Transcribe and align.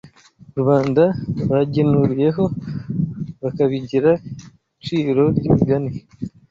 rubanda 0.57 1.03
bagenuriyeho 1.49 2.43
bakabigira 3.43 4.11
iciro 4.81 5.23
ry’imigani 5.37 5.91